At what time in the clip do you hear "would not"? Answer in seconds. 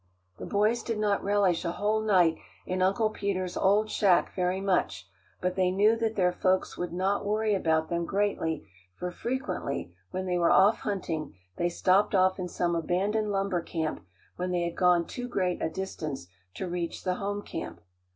6.75-7.23